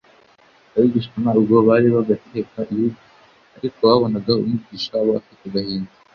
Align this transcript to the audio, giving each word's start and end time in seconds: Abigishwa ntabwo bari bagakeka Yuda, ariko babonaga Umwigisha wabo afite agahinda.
Abigishwa 0.75 1.15
ntabwo 1.23 1.53
bari 1.67 1.87
bagakeka 1.95 2.59
Yuda, 2.75 3.01
ariko 3.57 3.77
babonaga 3.89 4.31
Umwigisha 4.41 4.91
wabo 4.95 5.11
afite 5.21 5.43
agahinda. 5.49 5.93